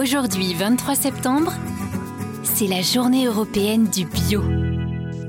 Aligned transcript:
Aujourd'hui, 0.00 0.54
23 0.54 0.94
septembre, 0.94 1.52
c'est 2.42 2.66
la 2.66 2.80
journée 2.80 3.26
européenne 3.26 3.86
du 3.90 4.06
bio. 4.06 4.42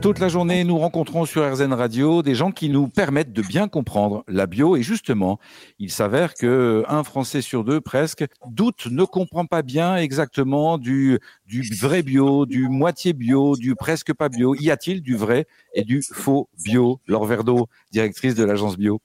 Toute 0.00 0.18
la 0.18 0.28
journée, 0.28 0.64
nous 0.64 0.78
rencontrons 0.78 1.26
sur 1.26 1.46
RZN 1.46 1.74
Radio 1.74 2.22
des 2.22 2.34
gens 2.34 2.50
qui 2.50 2.70
nous 2.70 2.88
permettent 2.88 3.34
de 3.34 3.42
bien 3.42 3.68
comprendre 3.68 4.24
la 4.26 4.46
bio. 4.46 4.74
Et 4.76 4.82
justement, 4.82 5.38
il 5.78 5.90
s'avère 5.90 6.32
que 6.32 6.82
un 6.88 7.04
Français 7.04 7.42
sur 7.42 7.62
deux, 7.62 7.82
presque, 7.82 8.24
doute, 8.48 8.86
ne 8.90 9.04
comprend 9.04 9.44
pas 9.44 9.60
bien 9.60 9.96
exactement 9.96 10.78
du, 10.78 11.18
du 11.44 11.60
vrai 11.78 12.02
bio, 12.02 12.46
du 12.46 12.70
moitié 12.70 13.12
bio, 13.12 13.56
du 13.56 13.74
presque 13.74 14.14
pas 14.14 14.30
bio. 14.30 14.54
Y 14.54 14.70
a-t-il 14.70 15.02
du 15.02 15.14
vrai 15.14 15.46
et 15.74 15.84
du 15.84 16.00
faux 16.00 16.48
bio? 16.64 17.02
Laure 17.06 17.26
Verdeau, 17.26 17.68
directrice 17.92 18.34
de 18.34 18.44
l'agence 18.44 18.78
bio. 18.78 19.02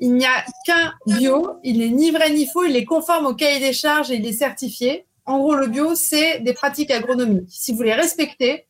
Il 0.00 0.14
n'y 0.14 0.24
a 0.24 0.44
qu'un 0.66 0.94
bio. 1.06 1.58
Il 1.62 1.78
n'est 1.78 1.90
ni 1.90 2.10
vrai 2.10 2.30
ni 2.30 2.46
faux. 2.46 2.64
Il 2.64 2.74
est 2.74 2.84
conforme 2.84 3.26
au 3.26 3.34
cahier 3.34 3.60
des 3.60 3.72
charges 3.72 4.10
et 4.10 4.16
il 4.16 4.26
est 4.26 4.32
certifié. 4.32 5.04
En 5.26 5.38
gros, 5.38 5.54
le 5.54 5.68
bio, 5.68 5.94
c'est 5.94 6.40
des 6.40 6.54
pratiques 6.54 6.90
agronomiques. 6.90 7.50
Si 7.50 7.72
vous 7.72 7.82
les 7.82 7.94
respectez, 7.94 8.66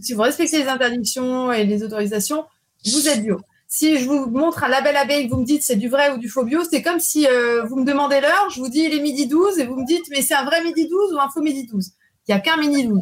si 0.00 0.12
vous 0.12 0.22
respectez 0.22 0.58
les 0.58 0.68
interdictions 0.68 1.52
et 1.52 1.64
les 1.64 1.82
autorisations, 1.82 2.44
vous 2.84 3.08
êtes 3.08 3.22
bio. 3.22 3.40
Si 3.66 3.98
je 3.98 4.06
vous 4.06 4.26
montre 4.26 4.62
un 4.62 4.68
label 4.68 4.96
AB 4.96 5.10
et 5.10 5.26
que 5.26 5.34
vous 5.34 5.40
me 5.40 5.44
dites 5.44 5.62
c'est 5.62 5.76
du 5.76 5.88
vrai 5.88 6.12
ou 6.12 6.18
du 6.18 6.28
faux 6.28 6.44
bio, 6.44 6.62
c'est 6.68 6.82
comme 6.82 7.00
si 7.00 7.26
euh, 7.26 7.64
vous 7.64 7.76
me 7.76 7.84
demandez 7.84 8.20
l'heure, 8.20 8.48
je 8.50 8.60
vous 8.60 8.68
dis 8.68 8.80
il 8.80 8.94
est 8.94 9.00
midi 9.00 9.26
12 9.26 9.58
et 9.58 9.66
vous 9.66 9.76
me 9.76 9.86
dites 9.86 10.04
mais 10.10 10.22
c'est 10.22 10.34
un 10.34 10.44
vrai 10.44 10.62
midi 10.62 10.86
12 10.86 11.14
ou 11.14 11.18
un 11.18 11.28
faux 11.28 11.40
midi 11.40 11.66
12. 11.66 11.90
Il 12.28 12.34
n'y 12.34 12.38
a 12.38 12.40
qu'un 12.40 12.56
midi 12.56 12.86
12. 12.86 13.00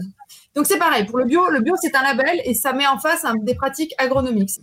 Donc 0.54 0.66
c'est 0.66 0.78
pareil, 0.78 1.04
pour 1.04 1.18
le 1.18 1.24
bio, 1.24 1.48
le 1.50 1.60
bio 1.60 1.74
c'est 1.80 1.94
un 1.94 2.02
label 2.02 2.40
et 2.44 2.54
ça 2.54 2.72
met 2.72 2.86
en 2.86 2.98
face 2.98 3.24
des 3.42 3.54
pratiques 3.54 3.94
agronomiques. 3.98 4.60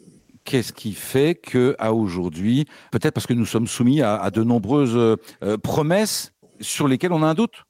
Qu'est-ce 0.50 0.74
qui 0.74 0.94
fait 0.94 1.36
que 1.36 1.76
à 1.78 1.94
aujourd'hui, 1.94 2.66
peut-être 2.92 3.14
parce 3.14 3.28
que 3.28 3.34
nous 3.34 3.46
sommes 3.46 3.68
soumis 3.68 4.02
à, 4.02 4.32
de 4.32 4.42
nombreuses 4.42 4.98
euh, 4.98 5.58
promesses 5.60 6.32
sur 6.60 6.88
lesquelles 6.88 7.14
on 7.14 7.22
a 7.22 7.28
un 7.28 7.36
doute? 7.36 7.66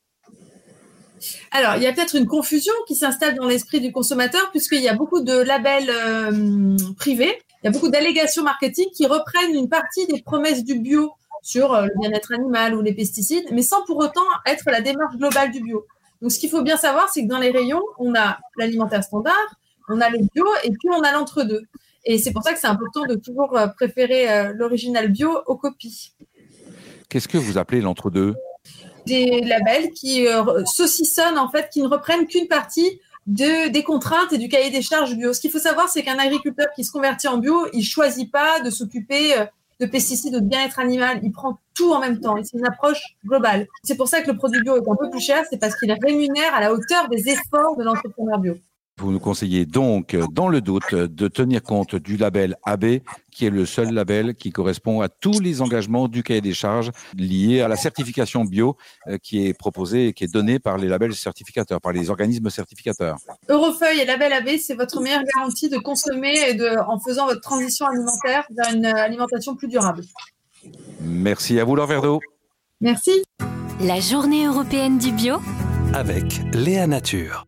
Alors, 1.51 1.75
il 1.75 1.83
y 1.83 1.87
a 1.87 1.91
peut-être 1.91 2.15
une 2.15 2.25
confusion 2.25 2.71
qui 2.87 2.95
s'installe 2.95 3.35
dans 3.35 3.47
l'esprit 3.47 3.81
du 3.81 3.91
consommateur 3.91 4.49
puisqu'il 4.51 4.79
y 4.79 4.87
a 4.87 4.93
beaucoup 4.93 5.19
de 5.19 5.33
labels 5.41 5.89
euh, 5.89 6.77
privés, 6.95 7.41
il 7.61 7.65
y 7.65 7.67
a 7.67 7.71
beaucoup 7.71 7.89
d'allégations 7.89 8.43
marketing 8.43 8.85
qui 8.95 9.05
reprennent 9.07 9.53
une 9.53 9.67
partie 9.67 10.07
des 10.07 10.21
promesses 10.21 10.63
du 10.63 10.79
bio 10.79 11.11
sur 11.41 11.73
euh, 11.73 11.83
le 11.83 11.91
bien-être 11.99 12.31
animal 12.31 12.75
ou 12.75 12.81
les 12.81 12.93
pesticides, 12.93 13.47
mais 13.51 13.61
sans 13.61 13.83
pour 13.87 13.97
autant 13.97 14.21
être 14.45 14.71
la 14.71 14.79
démarche 14.79 15.17
globale 15.17 15.51
du 15.51 15.61
bio. 15.61 15.85
Donc, 16.21 16.31
ce 16.31 16.39
qu'il 16.39 16.49
faut 16.49 16.61
bien 16.61 16.77
savoir, 16.77 17.09
c'est 17.09 17.23
que 17.23 17.27
dans 17.27 17.39
les 17.39 17.51
rayons, 17.51 17.83
on 17.97 18.15
a 18.15 18.37
l'alimentaire 18.57 19.03
standard, 19.03 19.35
on 19.89 19.99
a 19.99 20.09
le 20.09 20.19
bio 20.19 20.45
et 20.63 20.69
puis 20.69 20.89
on 20.95 21.01
a 21.01 21.11
l'entre-deux. 21.11 21.63
Et 22.05 22.17
c'est 22.17 22.31
pour 22.31 22.43
ça 22.43 22.53
que 22.53 22.59
c'est 22.59 22.67
important 22.67 23.05
de 23.05 23.15
toujours 23.15 23.57
euh, 23.57 23.67
préférer 23.67 24.53
l'original 24.53 25.09
bio 25.09 25.31
aux 25.47 25.57
copies. 25.57 26.13
Qu'est-ce 27.09 27.27
que 27.27 27.39
vous 27.39 27.57
appelez 27.57 27.81
l'entre-deux? 27.81 28.35
Des 29.07 29.41
labels 29.41 29.89
qui 29.91 30.27
euh, 30.27 30.63
saucissonnent, 30.65 31.39
en 31.39 31.49
fait, 31.49 31.69
qui 31.69 31.81
ne 31.81 31.87
reprennent 31.87 32.27
qu'une 32.27 32.47
partie 32.47 32.99
de, 33.25 33.69
des 33.69 33.83
contraintes 33.83 34.31
et 34.31 34.37
du 34.37 34.47
cahier 34.47 34.69
des 34.69 34.83
charges 34.83 35.15
bio. 35.15 35.33
Ce 35.33 35.41
qu'il 35.41 35.49
faut 35.49 35.59
savoir, 35.59 35.89
c'est 35.89 36.03
qu'un 36.03 36.19
agriculteur 36.19 36.67
qui 36.75 36.83
se 36.83 36.91
convertit 36.91 37.27
en 37.27 37.39
bio, 37.39 37.67
il 37.73 37.83
choisit 37.83 38.31
pas 38.31 38.59
de 38.59 38.69
s'occuper 38.69 39.37
euh, 39.39 39.45
de 39.79 39.87
pesticides 39.87 40.35
ou 40.35 40.39
de 40.39 40.45
bien-être 40.45 40.77
animal. 40.77 41.19
Il 41.23 41.31
prend 41.31 41.57
tout 41.73 41.91
en 41.91 41.99
même 41.99 42.19
temps. 42.19 42.35
C'est 42.43 42.57
une 42.57 42.67
approche 42.67 43.01
globale. 43.25 43.65
C'est 43.83 43.95
pour 43.95 44.07
ça 44.07 44.21
que 44.21 44.29
le 44.29 44.37
produit 44.37 44.61
bio 44.61 44.75
est 44.75 44.87
un 44.87 44.95
peu 44.95 45.09
plus 45.09 45.21
cher. 45.21 45.43
C'est 45.49 45.57
parce 45.57 45.75
qu'il 45.75 45.91
rémunère 45.91 46.53
à 46.53 46.59
la 46.59 46.71
hauteur 46.71 47.09
des 47.09 47.29
efforts 47.29 47.75
de 47.75 47.83
l'entrepreneur 47.83 48.37
bio. 48.37 48.55
Vous 48.99 49.11
nous 49.11 49.19
conseillez 49.19 49.65
donc, 49.65 50.15
dans 50.33 50.49
le 50.49 50.59
doute, 50.59 50.93
de 50.93 51.27
tenir 51.29 51.63
compte 51.63 51.95
du 51.95 52.17
label 52.17 52.57
AB, 52.63 52.99
qui 53.31 53.45
est 53.45 53.49
le 53.49 53.65
seul 53.65 53.93
label 53.93 54.35
qui 54.35 54.51
correspond 54.51 54.99
à 54.99 55.07
tous 55.07 55.39
les 55.39 55.61
engagements 55.61 56.09
du 56.09 56.21
cahier 56.21 56.41
des 56.41 56.53
charges 56.53 56.91
liés 57.15 57.61
à 57.61 57.69
la 57.69 57.77
certification 57.77 58.43
bio 58.43 58.75
euh, 59.07 59.17
qui 59.17 59.47
est 59.47 59.53
proposée 59.53 60.07
et 60.07 60.13
qui 60.13 60.25
est 60.25 60.33
donnée 60.33 60.59
par 60.59 60.77
les 60.77 60.89
labels 60.89 61.15
certificateurs, 61.15 61.79
par 61.79 61.93
les 61.93 62.09
organismes 62.09 62.49
certificateurs. 62.49 63.17
Eurofeuille 63.47 64.01
et 64.01 64.05
label 64.05 64.33
AB, 64.33 64.49
c'est 64.61 64.75
votre 64.75 65.01
meilleure 65.01 65.23
garantie 65.35 65.69
de 65.69 65.77
consommer 65.77 66.53
de, 66.55 66.77
en 66.89 66.99
faisant 66.99 67.25
votre 67.25 67.41
transition 67.41 67.85
alimentaire 67.85 68.45
vers 68.51 68.73
une 68.73 68.85
alimentation 68.85 69.55
plus 69.55 69.69
durable. 69.69 70.03
Merci 71.01 71.57
à 71.59 71.63
vous, 71.63 71.75
Laure 71.75 71.87
Verdeau. 71.87 72.19
Merci. 72.81 73.23
La 73.81 74.01
journée 74.01 74.45
européenne 74.45 74.97
du 74.97 75.13
bio 75.13 75.37
avec 75.93 76.41
Léa 76.53 76.85
Nature. 76.85 77.45